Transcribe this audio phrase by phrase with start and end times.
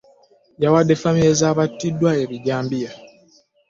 [0.63, 2.91] Yawadde ffamire z'abattiddwa ab'ebijambiya.